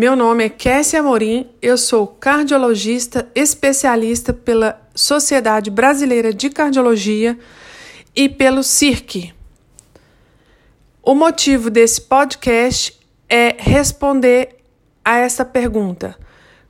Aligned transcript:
Meu 0.00 0.16
nome 0.16 0.44
é 0.44 0.48
Kessia 0.48 1.00
Amorim, 1.00 1.46
eu 1.60 1.76
sou 1.76 2.06
cardiologista 2.06 3.30
especialista 3.34 4.32
pela 4.32 4.80
Sociedade 4.94 5.70
Brasileira 5.70 6.32
de 6.32 6.48
Cardiologia 6.48 7.38
e 8.16 8.26
pelo 8.26 8.62
CIRC. 8.62 9.34
O 11.02 11.14
motivo 11.14 11.68
desse 11.68 12.00
podcast 12.00 12.98
é 13.28 13.54
responder 13.58 14.56
a 15.04 15.18
essa 15.18 15.44
pergunta: 15.44 16.16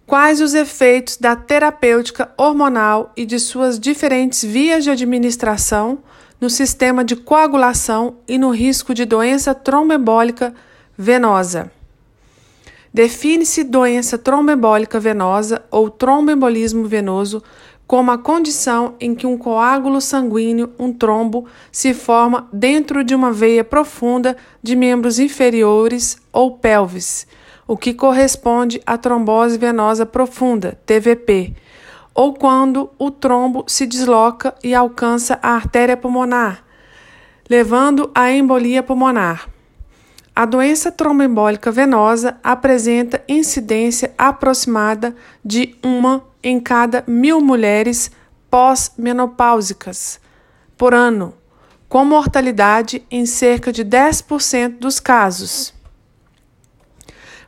quais 0.05 0.41
os 0.41 0.53
efeitos 0.53 1.17
da 1.17 1.37
terapêutica 1.37 2.33
hormonal 2.37 3.13
e 3.17 3.25
de 3.25 3.39
suas 3.39 3.79
diferentes 3.79 4.43
vias 4.43 4.83
de 4.83 4.91
administração 4.91 6.01
no 6.41 6.51
sistema 6.51 7.05
de 7.05 7.15
coagulação 7.15 8.17
e 8.27 8.37
no 8.37 8.51
risco 8.51 8.93
de 8.93 9.05
doença 9.05 9.55
tromboembólica 9.55 10.53
venosa? 10.99 11.71
Define-se 12.93 13.63
doença 13.63 14.19
tromboembólica 14.19 14.99
venosa 14.99 15.63
ou 15.71 15.89
tromboembolismo 15.89 16.85
venoso 16.87 17.43
como 17.87 18.13
a 18.13 18.19
condição 18.19 18.95
em 19.01 19.15
que 19.15 19.27
um 19.27 19.37
coágulo 19.37 20.01
sanguíneo, 20.01 20.73
um 20.79 20.93
trombo, 20.93 21.47
se 21.73 21.93
forma 21.93 22.49
dentro 22.53 23.03
de 23.03 23.15
uma 23.17 23.33
veia 23.33 23.65
profunda 23.65 24.37
de 24.63 24.77
membros 24.77 25.19
inferiores 25.19 26.17
ou 26.33 26.57
pelvis, 26.57 27.27
o 27.67 27.77
que 27.77 27.93
corresponde 27.93 28.81
à 28.87 28.97
trombose 28.97 29.59
venosa 29.59 30.07
profunda, 30.07 30.79
TVP, 30.87 31.55
ou 32.15 32.35
quando 32.35 32.91
o 32.99 33.11
trombo 33.11 33.65
se 33.67 33.87
desloca 33.87 34.55
e 34.63 34.73
alcança 34.73 35.39
a 35.43 35.51
artéria 35.51 35.97
pulmonar, 35.97 36.65
levando 37.49 38.09
à 38.15 38.31
embolia 38.31 38.85
pulmonar. 38.85 39.49
A 40.41 40.47
doença 40.47 40.91
tromboembólica 40.91 41.71
venosa 41.71 42.39
apresenta 42.43 43.23
incidência 43.29 44.15
aproximada 44.17 45.15
de 45.45 45.77
uma 45.83 46.25
em 46.43 46.59
cada 46.59 47.05
mil 47.07 47.43
mulheres 47.43 48.11
pós-menopáusicas 48.51 50.19
por 50.79 50.95
ano, 50.95 51.35
com 51.91 52.07
mortalidade 52.07 53.07
em 53.11 53.27
cerca 53.27 53.71
de 53.71 53.85
10% 53.85 54.79
dos 54.79 54.99
casos. 54.99 55.75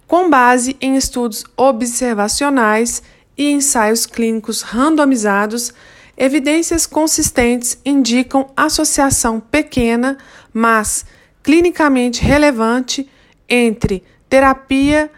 Com 0.06 0.28
base 0.28 0.76
em 0.78 0.94
estudos 0.94 1.46
observacionais 1.56 3.02
e 3.38 3.52
ensaios 3.52 4.04
clínicos 4.04 4.60
randomizados, 4.60 5.72
evidências 6.14 6.84
consistentes 6.86 7.78
indicam 7.86 8.50
associação 8.54 9.40
pequena, 9.40 10.18
mas 10.52 11.06
clinicamente 11.42 12.22
relevante 12.22 13.08
entre 13.48 14.02
terapia 14.28 15.10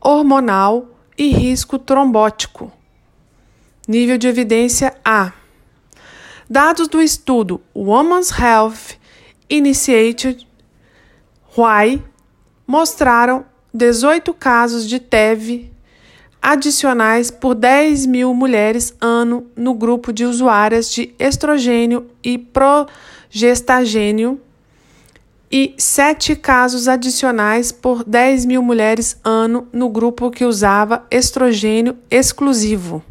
hormonal 0.00 0.88
e 1.16 1.28
risco 1.28 1.78
trombótico. 1.78 2.72
Nível 3.86 4.16
de 4.16 4.28
evidência 4.28 4.96
A. 5.04 5.32
Dados 6.48 6.88
do 6.88 7.02
estudo 7.02 7.60
Women's 7.74 8.30
Health 8.30 8.96
Initiated 9.48 10.46
Why 11.56 12.02
mostraram 12.66 13.44
18 13.74 14.32
casos 14.34 14.88
de 14.88 14.98
TEV 14.98 15.70
adicionais 16.40 17.30
por 17.30 17.54
10 17.54 18.06
mil 18.06 18.32
mulheres 18.32 18.94
ano 19.00 19.46
no 19.54 19.74
grupo 19.74 20.12
de 20.12 20.24
usuárias 20.24 20.90
de 20.90 21.14
estrogênio 21.18 22.10
e 22.22 22.38
progestagênio 22.38 24.40
e 25.50 25.74
sete 25.76 26.36
casos 26.36 26.86
adicionais 26.86 27.72
por 27.72 28.04
10 28.04 28.44
mil 28.44 28.62
mulheres 28.62 29.18
ano 29.24 29.66
no 29.72 29.88
grupo 29.88 30.30
que 30.30 30.44
usava 30.44 31.04
estrogênio 31.10 31.98
exclusivo. 32.08 33.02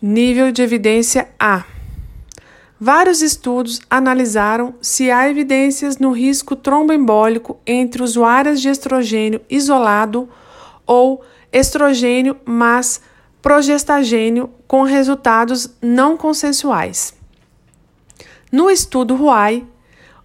Nível 0.00 0.50
de 0.50 0.62
evidência 0.62 1.28
A. 1.38 1.64
Vários 2.80 3.22
estudos 3.22 3.80
analisaram 3.88 4.74
se 4.80 5.08
há 5.12 5.28
evidências 5.28 5.98
no 5.98 6.10
risco 6.10 6.56
tromboembólico 6.56 7.60
entre 7.64 8.02
usuárias 8.02 8.60
de 8.60 8.68
estrogênio 8.68 9.40
isolado 9.48 10.28
ou 10.84 11.22
estrogênio 11.52 12.36
mas 12.44 13.00
progestagênio 13.40 14.50
com 14.66 14.82
resultados 14.82 15.70
não 15.80 16.16
consensuais. 16.16 17.14
No 18.50 18.68
estudo 18.68 19.14
RUAI, 19.14 19.64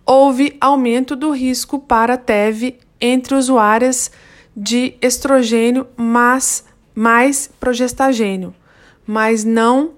houve 0.08 0.56
aumento 0.62 1.18
do 1.18 1.32
risco 1.32 1.78
para 1.78 2.18
TEV 2.18 2.80
entre 3.00 3.36
usuárias 3.36 4.10
de 4.56 4.96
estrogênio, 5.02 5.86
mas 5.98 6.64
mais 6.96 7.52
progestagênio, 7.60 8.56
mas 9.06 9.44
não 9.44 9.92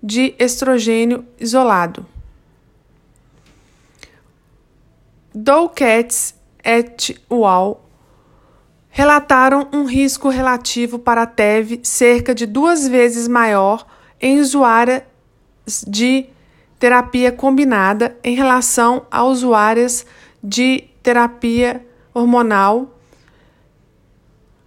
de 0.00 0.34
estrogênio 0.38 1.24
isolado. 1.40 2.06
Doucets 5.34 6.34
et 6.64 7.18
al. 7.30 7.84
relataram 8.90 9.68
um 9.72 9.84
risco 9.84 10.28
relativo 10.28 10.98
para 10.98 11.22
a 11.22 11.26
TEV 11.26 11.80
cerca 11.82 12.34
de 12.34 12.46
duas 12.46 12.86
vezes 12.86 13.26
maior 13.26 13.86
em 14.20 14.38
usuárias 14.38 15.02
de 15.86 16.26
terapia 16.78 17.32
combinada 17.32 18.16
em 18.22 18.34
relação 18.34 19.06
a 19.10 19.24
usuárias 19.24 20.06
de 20.42 20.84
terapia 21.02 21.84
hormonal 22.14 22.94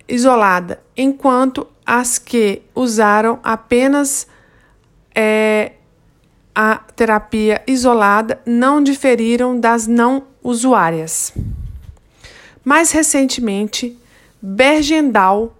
isolada, 0.07 0.81
enquanto 0.95 1.67
as 1.85 2.19
que 2.19 2.61
usaram 2.75 3.39
apenas 3.43 4.27
é, 5.15 5.73
a 6.53 6.75
terapia 6.95 7.63
isolada 7.65 8.41
não 8.45 8.83
diferiram 8.83 9.57
das 9.57 9.87
não 9.87 10.23
usuárias. 10.43 11.33
Mais 12.63 12.91
recentemente, 12.91 13.97
Bergendal 14.43 15.55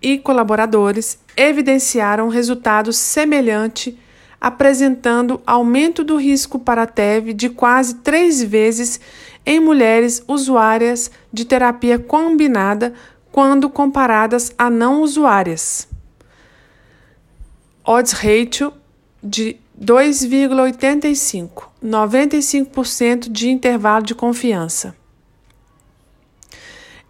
e 0.00 0.18
colaboradores 0.18 1.18
evidenciaram 1.36 2.28
resultados 2.28 2.96
semelhantes 2.96 3.94
apresentando 4.40 5.40
aumento 5.46 6.02
do 6.02 6.16
risco 6.16 6.58
para 6.58 6.86
TEV 6.86 7.34
de 7.34 7.50
quase 7.50 7.96
três 7.96 8.42
vezes 8.42 8.98
em 9.44 9.60
mulheres 9.60 10.22
usuárias 10.26 11.10
de 11.32 11.44
terapia 11.44 11.98
combinada 11.98 12.94
quando 13.30 13.68
comparadas 13.68 14.52
a 14.56 14.70
não 14.70 15.02
usuárias. 15.02 15.86
Odds 17.84 18.12
ratio 18.12 18.72
de 19.22 19.56
2,85, 19.80 21.68
95% 21.82 23.30
de 23.30 23.50
intervalo 23.50 24.04
de 24.04 24.14
confiança. 24.14 24.94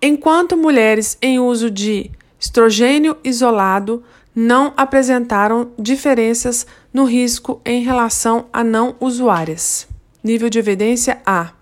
Enquanto 0.02 0.56
mulheres 0.56 1.18
em 1.20 1.38
uso 1.38 1.70
de 1.70 2.10
estrogênio 2.38 3.18
isolado 3.22 4.02
não 4.40 4.72
apresentaram 4.74 5.70
diferenças 5.78 6.66
no 6.94 7.04
risco 7.04 7.60
em 7.62 7.82
relação 7.82 8.46
a 8.50 8.64
não 8.64 8.96
usuárias. 8.98 9.86
Nível 10.24 10.48
de 10.48 10.58
evidência 10.58 11.20
A. 11.26 11.52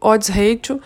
Odds 0.00 0.28
ratio 0.28 0.80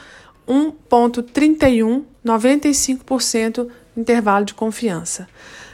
1.31, 0.49 2.05
95% 2.25 3.69
intervalo 3.95 4.47
de 4.47 4.55
confiança. 4.55 5.29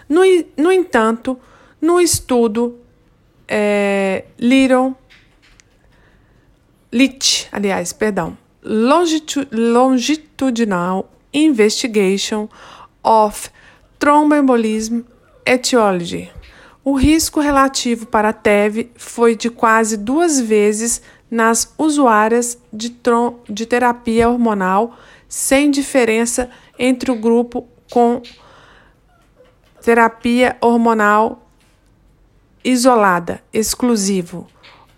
No, 0.08 0.22
no 0.56 0.72
entanto, 0.72 1.38
no 1.80 2.00
estudo 2.00 2.80
é, 3.46 4.24
Little, 4.36 4.96
LIT, 6.90 7.46
aliás, 7.52 7.92
perdão, 7.92 8.36
Longitudinal 8.64 11.08
Investigation 11.32 12.48
of 13.04 13.48
Thromboembolism 14.00 15.02
Etiology. 15.46 16.28
O 16.84 16.94
risco 16.94 17.40
relativo 17.40 18.04
para 18.06 18.30
a 18.30 18.32
TEV 18.32 18.90
foi 18.96 19.36
de 19.36 19.48
quase 19.48 19.96
duas 19.96 20.40
vezes 20.40 21.00
nas 21.30 21.72
usuárias 21.78 22.58
de, 22.72 22.94
de 23.48 23.64
terapia 23.64 24.28
hormonal, 24.28 24.96
sem 25.28 25.70
diferença 25.70 26.50
entre 26.76 27.10
o 27.12 27.16
grupo 27.16 27.66
com 27.90 28.20
terapia 29.82 30.56
hormonal 30.60 31.48
isolada, 32.64 33.40
exclusivo, 33.52 34.48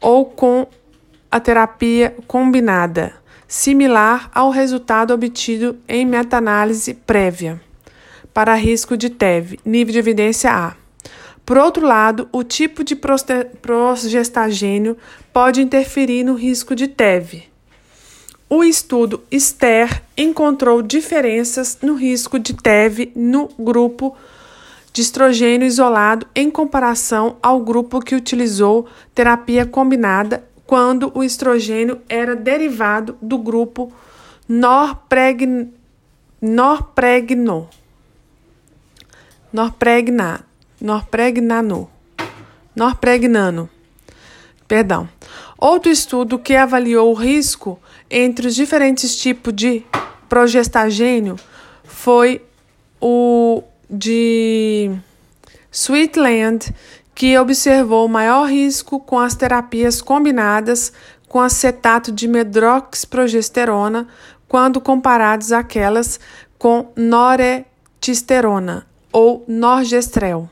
ou 0.01 0.25
com 0.25 0.67
a 1.31 1.39
terapia 1.39 2.17
combinada, 2.27 3.15
similar 3.47 4.31
ao 4.35 4.49
resultado 4.49 5.13
obtido 5.13 5.79
em 5.87 6.07
meta-análise 6.07 6.95
prévia 6.95 7.61
para 8.39 8.55
risco 8.55 8.97
de 8.97 9.11
TEV, 9.11 9.59
nível 9.65 9.93
de 9.93 9.99
evidência 9.99 10.53
A. 10.53 10.77
Por 11.45 11.59
outro 11.59 11.85
lado, 11.85 12.29
o 12.31 12.45
tipo 12.45 12.85
de 12.85 12.95
progestagênio 12.95 14.97
pode 15.33 15.61
interferir 15.61 16.23
no 16.23 16.35
risco 16.35 16.77
de 16.77 16.87
TEV. 16.87 17.43
o 18.49 18.63
estudo 18.63 19.25
STER 19.37 20.05
encontrou 20.17 20.83
diferenças 20.83 21.79
no 21.83 21.95
risco 21.95 22.39
de 22.39 22.55
TEV 22.55 23.11
no 23.17 23.49
grupo 23.59 24.17
de 24.93 25.03
estrogênio 25.03 25.67
isolado 25.67 26.25
em 26.33 26.49
comparação 26.49 27.39
ao 27.43 27.59
grupo 27.59 27.99
que 27.99 28.15
utilizou 28.15 28.87
terapia 29.13 29.67
combinada 29.67 30.45
quando 30.65 31.11
o 31.13 31.25
estrogênio 31.25 32.01
era 32.09 32.37
derivado 32.37 33.19
do 33.21 33.37
grupo 33.37 33.93
norpregn... 34.49 35.73
norpregno. 36.41 37.69
Norpregna, 39.51 40.45
norpregnano. 40.79 41.91
Norpregnano. 42.77 43.71
Perdão. 44.67 45.09
Outro 45.57 45.91
estudo 45.91 46.39
que 46.39 46.55
avaliou 46.55 47.11
o 47.11 47.15
risco 47.15 47.81
entre 48.11 48.47
os 48.47 48.55
diferentes 48.55 49.17
tipos 49.17 49.55
de 49.55 49.83
progestagênio 50.29 51.37
foi 51.83 52.43
o 53.01 53.63
de 53.89 54.95
Sweetland, 55.73 56.75
que 57.15 57.39
observou 57.39 58.07
maior 58.07 58.51
risco 58.51 59.01
com 59.01 59.19
as 59.19 59.35
terapias 59.35 60.03
combinadas 60.03 60.93
com 61.27 61.41
acetato 61.41 62.13
de 62.13 62.29
medroxprogesterona 62.29 64.07
quando 64.47 64.79
comparados 64.79 65.53
àquelas 65.53 66.21
com 66.59 66.93
noretesterona 66.95 68.88
ou 69.13 69.45
norgestrel. 69.49 70.49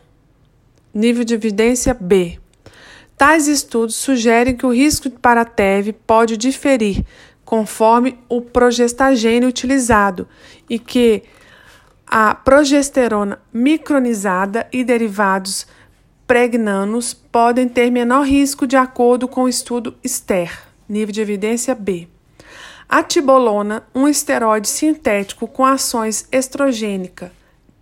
Nível 0.93 1.25
de 1.25 1.35
evidência 1.35 1.94
B. 1.94 2.38
Tais 3.17 3.49
estudos 3.49 3.97
sugerem 3.97 4.56
que 4.56 4.67
o 4.67 4.73
risco 4.73 5.11
para 5.11 5.44
TEV 5.44 5.93
pode 5.93 6.37
diferir 6.37 7.05
conforme 7.44 8.19
o 8.29 8.43
progestagênio 8.43 9.49
utilizado 9.49 10.29
e 10.69 10.79
que 10.79 11.23
a 12.06 12.35
progesterona 12.35 13.38
micronizada 13.53 14.69
e 14.73 14.85
derivados 14.85 15.67
pregnanos 16.26 17.14
podem 17.14 17.69
ter 17.69 17.91
menor 17.91 18.26
risco 18.26 18.67
de 18.67 18.76
acordo 18.76 19.29
com 19.29 19.44
o 19.44 19.49
estudo 19.49 19.94
STER, 20.05 20.50
nível 20.88 21.12
de 21.12 21.20
evidência 21.20 21.75
B. 21.75 22.09
A 22.88 23.02
tibolona, 23.02 23.82
um 23.94 24.06
esteroide 24.06 24.69
sintético 24.69 25.49
com 25.49 25.64
ações 25.64 26.29
estrogênica, 26.31 27.32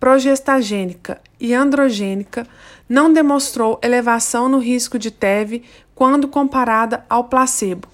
progestagênica 0.05 1.19
e 1.39 1.51
androgênica, 1.51 2.47
não 2.87 3.11
demonstrou 3.11 3.79
elevação 3.81 4.47
no 4.47 4.59
risco 4.59 4.99
de 4.99 5.09
TEV 5.09 5.63
quando 5.95 6.27
comparada 6.27 7.03
ao 7.09 7.23
placebo. 7.23 7.87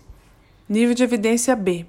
Nível 0.68 0.94
de 0.94 1.06
evidência 1.06 1.56
B. 1.56 1.86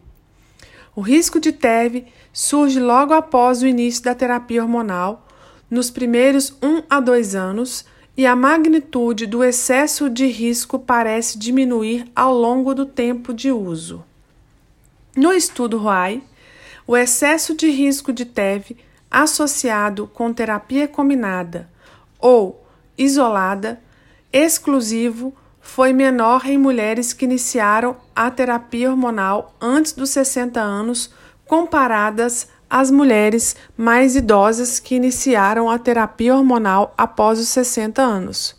O 0.95 1.01
risco 1.01 1.41
de 1.41 1.51
TEV 1.51 2.07
surge 2.33 2.79
logo 2.79 3.13
após 3.13 3.63
o 3.63 3.67
início 3.67 4.05
da 4.05 4.15
terapia 4.15 4.63
hormonal, 4.63 5.27
nos 5.69 5.91
primeiros 5.91 6.57
1 6.63 6.85
a 6.89 7.01
2 7.01 7.35
anos, 7.35 7.85
e 8.17 8.25
a 8.25 8.37
magnitude 8.37 9.27
do 9.27 9.43
excesso 9.43 10.09
de 10.09 10.27
risco 10.29 10.79
parece 10.79 11.37
diminuir 11.37 12.05
ao 12.15 12.33
longo 12.33 12.77
do 12.77 12.87
tempo 12.87 13.35
de 13.35 13.51
uso. 13.51 14.05
No 15.17 15.33
estudo 15.33 15.79
ROI, 15.79 16.23
o 16.87 16.97
excesso 16.97 17.57
de 17.57 17.69
risco 17.69 18.13
de 18.13 18.25
TEV 18.25 18.77
associado 19.13 20.07
com 20.07 20.33
terapia 20.33 20.89
combinada 20.89 21.69
ou 22.19 22.65
isolada, 22.97 23.79
exclusivo, 24.33 25.35
foi 25.61 25.93
menor 25.93 26.47
em 26.47 26.57
mulheres 26.57 27.13
que 27.13 27.27
iniciaram 27.27 27.97
a 28.17 28.31
terapia 28.31 28.91
hormonal 28.91 29.55
antes 29.61 29.93
dos 29.93 30.11
60 30.11 30.59
anos, 30.59 31.11
comparadas 31.47 32.49
às 32.69 32.91
mulheres 32.91 33.55
mais 33.77 34.17
idosas 34.17 34.81
que 34.81 34.95
iniciaram 34.95 35.71
a 35.71 35.79
terapia 35.79 36.35
hormonal 36.35 36.95
após 36.97 37.39
os 37.39 37.49
60 37.49 38.01
anos. 38.01 38.57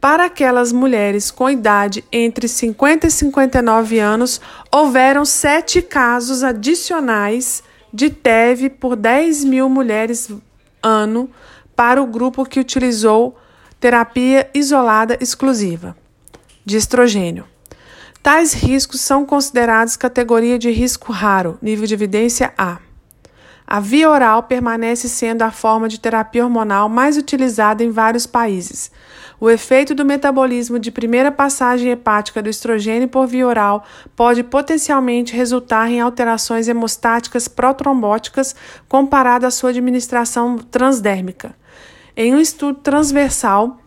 Para 0.00 0.26
aquelas 0.26 0.72
mulheres 0.72 1.30
com 1.30 1.50
idade 1.50 2.04
entre 2.10 2.48
50 2.48 3.06
e 3.06 3.10
59 3.10 3.98
anos, 3.98 4.40
houveram 4.72 5.24
sete 5.24 5.82
casos 5.82 6.42
adicionais 6.42 7.62
de 7.92 8.10
TEV 8.10 8.70
por 8.70 8.96
10 8.96 9.44
mil 9.44 9.68
mulheres 9.68 10.30
ano 10.82 11.30
para 11.74 12.02
o 12.02 12.06
grupo 12.06 12.44
que 12.44 12.60
utilizou 12.60 13.38
terapia 13.80 14.50
isolada 14.52 15.16
exclusiva 15.20 15.96
de 16.64 16.76
estrogênio. 16.76 17.44
Tais 18.22 18.52
riscos 18.52 19.00
são 19.00 19.24
considerados 19.24 19.96
categoria 19.96 20.58
de 20.58 20.70
risco 20.70 21.12
raro, 21.12 21.56
nível 21.62 21.86
de 21.86 21.94
evidência 21.94 22.52
A. 22.58 22.78
A 23.66 23.80
via 23.80 24.10
oral 24.10 24.42
permanece 24.44 25.08
sendo 25.08 25.42
a 25.42 25.50
forma 25.50 25.88
de 25.88 26.00
terapia 26.00 26.44
hormonal 26.44 26.88
mais 26.88 27.16
utilizada 27.16 27.84
em 27.84 27.90
vários 27.90 28.26
países. 28.26 28.90
O 29.40 29.48
efeito 29.48 29.94
do 29.94 30.04
metabolismo 30.04 30.78
de 30.78 30.90
primeira 30.90 31.30
passagem 31.30 31.92
hepática 31.92 32.42
do 32.42 32.48
estrogênio 32.48 33.08
por 33.08 33.26
via 33.26 33.46
oral 33.46 33.84
pode 34.16 34.42
potencialmente 34.42 35.36
resultar 35.36 35.88
em 35.88 36.00
alterações 36.00 36.66
hemostáticas 36.66 37.46
protrombóticas 37.46 38.56
comparado 38.88 39.46
à 39.46 39.50
sua 39.50 39.70
administração 39.70 40.58
transdérmica. 40.58 41.54
Em 42.16 42.34
um 42.34 42.40
estudo 42.40 42.80
transversal, 42.80 43.78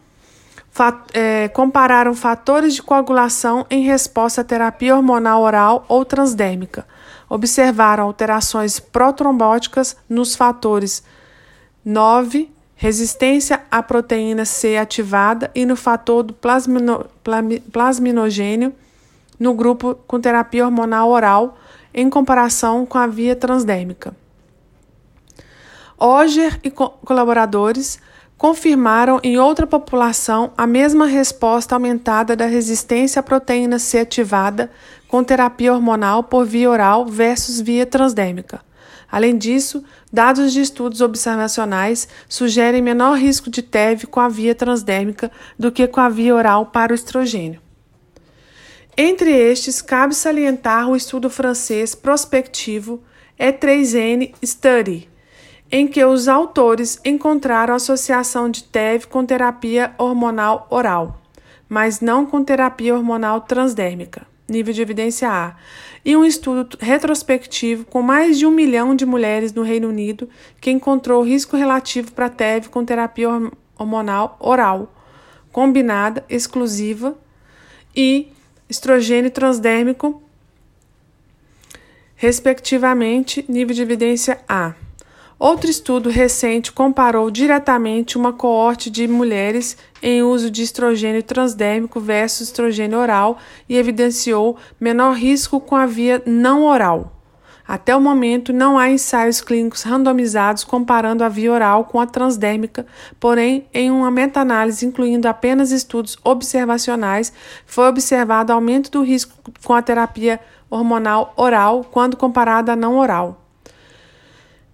Fat, 0.74 0.96
é, 1.14 1.50
compararam 1.50 2.14
fatores 2.14 2.74
de 2.74 2.82
coagulação 2.82 3.66
em 3.70 3.84
resposta 3.84 4.40
à 4.40 4.44
terapia 4.44 4.96
hormonal 4.96 5.42
oral 5.42 5.84
ou 5.90 6.06
transdérmica. 6.06 6.88
Observaram 7.30 8.06
alterações 8.06 8.80
protrombóticas 8.80 9.98
nos 10.08 10.34
fatores 10.34 11.04
9, 11.84 12.50
resistência 12.82 13.62
à 13.70 13.84
proteína 13.84 14.44
C 14.44 14.76
ativada 14.76 15.52
e 15.54 15.68
no 15.68 15.76
fator 15.76 16.24
do 16.24 16.34
plasmino, 16.34 17.06
plasminogênio 17.72 18.74
no 19.40 19.54
grupo 19.54 19.94
com 20.08 20.20
terapia 20.20 20.66
hormonal 20.66 21.12
oral 21.12 21.60
em 21.94 22.10
comparação 22.10 22.84
com 22.84 22.98
a 22.98 23.06
via 23.06 23.36
transdérmica. 23.36 24.16
Oger 25.96 26.60
e 26.64 26.72
co 26.72 26.90
colaboradores 27.06 28.00
confirmaram 28.36 29.20
em 29.22 29.38
outra 29.38 29.68
população 29.68 30.52
a 30.58 30.66
mesma 30.66 31.06
resposta 31.06 31.76
aumentada 31.76 32.36
da 32.36 32.48
resistência 32.48 33.20
à 33.20 33.24
proteína 33.24 33.78
C 33.78 34.00
ativada 34.00 34.72
com 35.08 35.24
terapia 35.24 35.72
hormonal 35.72 36.24
por 36.24 36.48
via 36.48 36.68
oral 36.68 37.06
versus 37.06 37.62
via 37.62 37.86
transdérmica. 37.86 38.60
Além 39.12 39.38
disso, 39.38 39.84
dados 40.12 40.54
de 40.54 40.62
estudos 40.62 41.02
observacionais 41.02 42.08
sugerem 42.30 42.82
menor 42.82 43.18
risco 43.18 43.50
de 43.50 43.62
TEV 43.62 44.08
com 44.08 44.22
a 44.22 44.30
via 44.30 44.56
transdérmica 44.56 45.30
do 45.60 45.72
que 45.72 45.86
com 45.86 46.00
a 46.00 46.08
via 46.08 46.34
oral 46.34 46.68
para 46.68 46.94
o 46.94 46.96
estrogênio. 46.96 47.62
Entre 48.96 49.32
estes, 49.32 49.82
cabe 49.82 50.16
salientar 50.16 50.90
o 50.90 50.96
estudo 50.96 51.30
francês 51.30 51.94
prospectivo 51.94 53.04
E3N 53.38 54.34
Study, 54.44 55.10
em 55.70 55.88
que 55.88 56.04
os 56.06 56.28
autores 56.28 57.00
encontraram 57.04 57.74
associação 57.74 58.50
de 58.50 58.64
TEV 58.64 59.08
com 59.08 59.26
terapia 59.26 59.94
hormonal 59.98 60.68
oral, 60.70 61.22
mas 61.68 62.00
não 62.00 62.26
com 62.26 62.44
terapia 62.44 62.94
hormonal 62.96 63.42
transdérmica, 63.42 64.28
nível 64.52 64.74
de 64.74 64.82
evidência 64.82 65.30
A, 65.30 65.56
e 66.04 66.16
um 66.16 66.26
estudo 66.26 66.78
retrospectivo 66.80 67.86
com 67.86 68.02
mais 68.02 68.38
de 68.38 68.46
um 68.46 68.52
milhão 68.52 68.96
de 68.96 69.06
mulheres 69.06 69.54
no 69.54 69.62
Reino 69.62 69.90
Unido 69.90 70.30
que 70.60 70.72
encontrou 70.72 71.24
risco 71.24 71.56
relativo 71.56 72.12
para 72.12 72.30
TEV 72.30 72.70
com 72.70 72.84
terapia 72.84 73.30
hormonal 73.78 74.38
oral, 74.40 74.94
combinada, 75.52 76.24
exclusiva 76.30 77.18
e 77.96 78.32
estrogênio 78.70 79.30
transdérmico, 79.32 80.22
respectivamente, 82.16 83.44
nível 83.50 83.76
de 83.76 83.82
evidência 83.82 84.40
A. 84.48 84.74
Outro 85.44 85.72
estudo 85.72 86.08
recente 86.08 86.72
comparou 86.72 87.32
diretamente 87.32 88.16
uma 88.16 88.32
coorte 88.32 88.92
de 88.92 89.08
mulheres 89.08 89.76
em 90.00 90.22
uso 90.22 90.52
de 90.52 90.62
estrogênio 90.62 91.24
transdérmico 91.24 92.00
versus 92.00 92.42
estrogênio 92.42 93.00
oral 93.00 93.40
e 93.68 93.76
evidenciou 93.76 94.56
menor 94.80 95.16
risco 95.16 95.60
com 95.60 95.76
a 95.76 95.88
via 95.88 96.22
não 96.28 96.64
oral. 96.64 97.20
Até 97.68 97.96
o 97.96 98.00
momento, 98.00 98.54
não 98.54 98.78
há 98.78 98.92
ensaios 98.92 99.42
clínicos 99.42 99.82
randomizados 99.82 100.64
comparando 100.64 101.24
a 101.24 101.30
via 101.30 101.52
oral 101.52 101.86
com 101.86 102.00
a 102.00 102.06
transdérmica, 102.06 102.86
porém, 103.20 103.68
em 103.74 103.90
uma 103.90 104.12
meta-análise 104.12 104.86
incluindo 104.86 105.28
apenas 105.28 105.72
estudos 105.72 106.20
observacionais, 106.24 107.34
foi 107.66 107.88
observado 107.88 108.54
aumento 108.54 108.92
do 108.92 109.02
risco 109.02 109.34
com 109.66 109.74
a 109.74 109.82
terapia 109.82 110.40
hormonal 110.70 111.34
oral 111.36 111.84
quando 111.84 112.16
comparada 112.16 112.74
à 112.74 112.76
não 112.76 113.00
oral. 113.00 113.41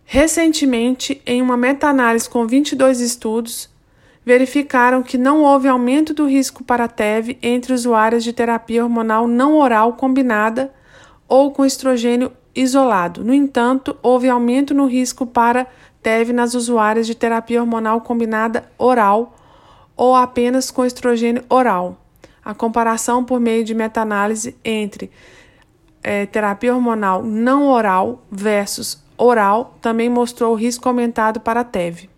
Recentemente, 0.10 1.22
em 1.26 1.42
uma 1.42 1.58
meta-análise 1.58 2.30
com 2.30 2.48
22 2.48 3.02
estudos, 3.02 3.70
verificaram 4.24 5.04
que 5.04 5.18
não 5.18 5.44
houve 5.44 5.68
aumento 5.68 6.14
do 6.14 6.26
risco 6.26 6.64
para 6.64 6.88
TEV 6.88 7.38
entre 7.44 7.74
usuários 7.74 8.24
de 8.24 8.32
terapia 8.32 8.86
hormonal 8.86 9.28
não 9.28 9.58
oral 9.58 9.94
combinada 9.94 10.74
ou 11.28 11.52
com 11.52 11.66
estrogênio 11.66 12.32
isolado. 12.56 13.22
No 13.22 13.34
entanto, 13.34 13.98
houve 14.02 14.30
aumento 14.30 14.74
no 14.74 14.86
risco 14.86 15.28
para 15.28 15.68
TEV 16.02 16.32
nas 16.32 16.54
usuárias 16.54 17.06
de 17.06 17.14
terapia 17.14 17.60
hormonal 17.60 18.00
combinada 18.00 18.72
oral 18.78 19.36
ou 19.94 20.16
apenas 20.16 20.72
com 20.72 20.86
estrogênio 20.86 21.44
oral. 21.50 21.98
A 22.46 22.54
comparação 22.54 23.26
por 23.26 23.42
meio 23.42 23.66
de 23.66 23.76
meta-análise 23.76 24.56
entre 24.64 25.12
é, 26.02 26.26
terapia 26.26 26.74
hormonal 26.74 27.22
não 27.22 27.68
oral 27.68 28.26
versus 28.32 29.06
oral 29.18 29.78
também 29.82 30.10
mostrou 30.10 30.54
o 30.54 30.56
risco 30.56 30.88
aumentado 30.88 31.40
para 31.40 31.64
TEV. 31.64 32.10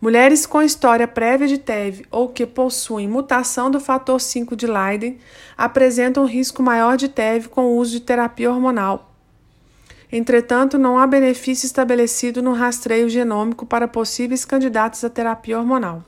Mulheres 0.00 0.44
com 0.44 0.60
história 0.60 1.08
prévia 1.08 1.48
de 1.48 1.56
TEV 1.56 2.04
ou 2.10 2.28
que 2.28 2.44
possuem 2.44 3.08
mutação 3.08 3.70
do 3.70 3.80
fator 3.80 4.20
5 4.20 4.54
de 4.54 4.66
Leiden 4.66 5.18
apresentam 5.56 6.26
risco 6.26 6.62
maior 6.62 6.96
de 6.96 7.08
TEV 7.08 7.48
com 7.48 7.64
o 7.64 7.76
uso 7.76 7.92
de 7.92 8.00
terapia 8.00 8.50
hormonal. 8.50 9.12
Entretanto, 10.12 10.76
não 10.76 10.98
há 10.98 11.06
benefício 11.06 11.66
estabelecido 11.66 12.42
no 12.42 12.52
rastreio 12.52 13.08
genômico 13.08 13.64
para 13.64 13.88
possíveis 13.88 14.44
candidatos 14.44 15.02
à 15.02 15.10
terapia 15.10 15.58
hormonal. 15.58 16.04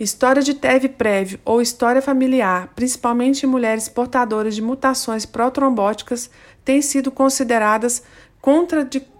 História 0.00 0.42
de 0.42 0.54
TEV 0.54 0.88
prévio 0.88 1.38
ou 1.44 1.62
história 1.62 2.02
familiar, 2.02 2.72
principalmente 2.74 3.46
em 3.46 3.48
mulheres 3.48 3.88
portadoras 3.88 4.56
de 4.56 4.60
mutações 4.60 5.24
protrombóticas, 5.24 6.28
têm 6.64 6.82
sido 6.82 7.12
consideradas 7.12 8.02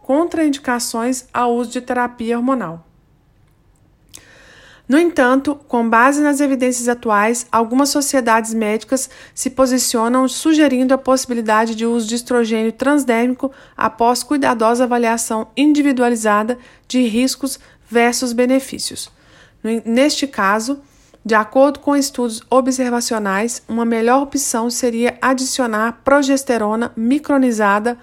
contraindicações 0.03 1.25
ao 1.33 1.55
uso 1.55 1.71
de 1.71 1.81
terapia 1.81 2.37
hormonal. 2.37 2.87
No 4.87 4.99
entanto, 4.99 5.59
com 5.67 5.89
base 5.89 6.21
nas 6.21 6.41
evidências 6.41 6.89
atuais, 6.89 7.47
algumas 7.51 7.89
sociedades 7.89 8.53
médicas 8.53 9.09
se 9.35 9.49
posicionam 9.49 10.29
sugerindo 10.29 10.93
a 10.93 10.99
possibilidade 10.99 11.75
de 11.75 11.87
uso 11.87 12.07
de 12.07 12.17
estrogênio 12.17 12.71
transdérmico 12.71 13.51
após 13.75 14.23
cuidadosa 14.23 14.85
avaliação 14.85 15.49
individualizada 15.57 16.59
de 16.87 17.01
riscos 17.07 17.59
versus 17.89 18.35
benefícios. 18.35 19.11
Neste 19.87 20.27
caso, 20.27 20.83
de 21.25 21.35
acordo 21.35 21.79
com 21.79 21.97
estudos 21.97 22.43
observacionais, 22.51 23.63
uma 23.67 23.87
melhor 23.87 24.23
opção 24.23 24.69
seria 24.69 25.17
adicionar 25.23 26.03
progesterona 26.05 26.93
micronizada 26.95 27.97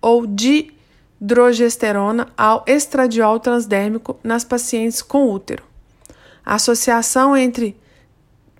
ou 0.00 0.26
didrogesterona 0.26 2.28
ao 2.36 2.64
estradiol 2.66 3.40
transdérmico 3.40 4.18
nas 4.22 4.44
pacientes 4.44 5.02
com 5.02 5.30
útero. 5.30 5.64
A 6.44 6.54
associação 6.54 7.36
entre 7.36 7.76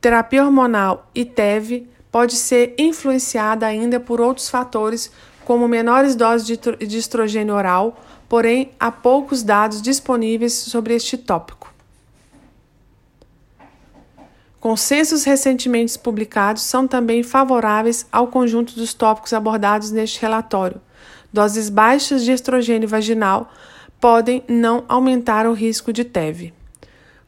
terapia 0.00 0.45
hormonal 0.45 1.09
e 1.14 1.25
TEV 1.25 1.88
pode 2.11 2.37
ser 2.37 2.75
influenciada 2.78 3.66
ainda 3.66 3.99
por 3.99 4.21
outros 4.21 4.49
fatores, 4.49 5.11
como 5.45 5.66
menores 5.66 6.14
doses 6.14 6.59
de 6.78 6.99
estrogênio 6.99 7.54
oral, 7.54 7.99
porém 8.28 8.73
há 8.78 8.90
poucos 8.90 9.42
dados 9.42 9.80
disponíveis 9.80 10.52
sobre 10.52 10.95
este 10.95 11.16
tópico. 11.16 11.73
Consensos 14.61 15.25
recentemente 15.25 15.99
publicados 15.99 16.62
são 16.62 16.87
também 16.87 17.23
favoráveis 17.23 18.07
ao 18.11 18.26
conjunto 18.26 18.75
dos 18.75 18.92
tópicos 18.92 19.33
abordados 19.33 19.90
neste 19.90 20.21
relatório. 20.21 20.80
Doses 21.33 21.69
baixas 21.69 22.25
de 22.25 22.33
estrogênio 22.33 22.89
vaginal 22.89 23.53
podem 24.01 24.43
não 24.49 24.85
aumentar 24.89 25.47
o 25.47 25.53
risco 25.53 25.93
de 25.93 26.05
TEV. 26.05 26.55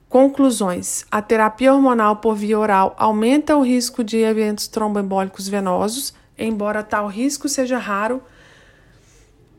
Conclusões: 0.08 1.04
a 1.10 1.22
terapia 1.22 1.72
hormonal 1.72 2.16
por 2.16 2.34
via 2.34 2.58
oral 2.58 2.94
aumenta 2.98 3.56
o 3.56 3.62
risco 3.62 4.02
de 4.02 4.18
eventos 4.18 4.66
tromboembólicos 4.66 5.48
venosos, 5.48 6.14
embora 6.36 6.82
tal 6.82 7.06
risco 7.06 7.48
seja 7.48 7.78
raro. 7.78 8.22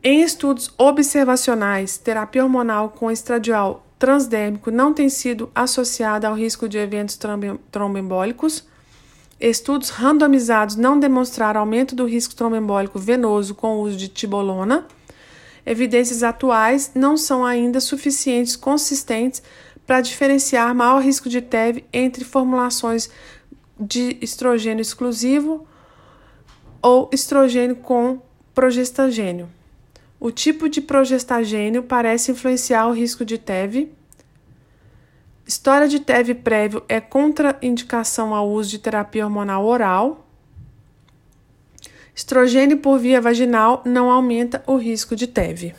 Em 0.02 0.20
estudos 0.20 0.74
observacionais, 0.76 1.96
terapia 1.96 2.42
hormonal 2.42 2.90
com 2.90 3.10
estradiol 3.10 3.86
transdérmico 3.98 4.70
não 4.70 4.92
tem 4.92 5.08
sido 5.08 5.48
associada 5.54 6.26
ao 6.26 6.34
risco 6.34 6.68
de 6.68 6.76
eventos 6.76 7.16
tromboembólicos. 7.70 8.66
Estudos 9.42 9.88
randomizados 9.88 10.76
não 10.76 11.00
demonstraram 11.00 11.58
aumento 11.58 11.96
do 11.96 12.06
risco 12.06 12.32
tromboembólico 12.32 12.96
venoso 12.96 13.56
com 13.56 13.74
o 13.74 13.80
uso 13.80 13.96
de 13.96 14.06
tibolona. 14.06 14.86
Evidências 15.66 16.22
atuais 16.22 16.92
não 16.94 17.16
são 17.16 17.44
ainda 17.44 17.80
suficientes 17.80 18.54
consistentes 18.54 19.42
para 19.84 20.00
diferenciar 20.00 20.72
maior 20.72 21.02
risco 21.02 21.28
de 21.28 21.40
TEV 21.40 21.84
entre 21.92 22.24
formulações 22.24 23.10
de 23.80 24.16
estrogênio 24.20 24.80
exclusivo 24.80 25.66
ou 26.80 27.10
estrogênio 27.12 27.74
com 27.74 28.22
progestagênio. 28.54 29.48
O 30.20 30.30
tipo 30.30 30.68
de 30.68 30.80
progestagênio 30.80 31.82
parece 31.82 32.30
influenciar 32.30 32.86
o 32.86 32.92
risco 32.92 33.24
de 33.24 33.38
TEV. 33.38 33.92
História 35.52 35.86
de 35.86 36.00
TEV 36.00 36.36
prévio 36.36 36.82
é 36.88 36.98
contraindicação 36.98 38.34
ao 38.34 38.48
uso 38.48 38.70
de 38.70 38.78
terapia 38.78 39.26
hormonal 39.26 39.66
oral. 39.66 40.26
Estrogênio 42.14 42.78
por 42.78 42.98
via 42.98 43.20
vaginal 43.20 43.82
não 43.84 44.10
aumenta 44.10 44.64
o 44.66 44.76
risco 44.76 45.14
de 45.14 45.26
TEV. 45.26 45.74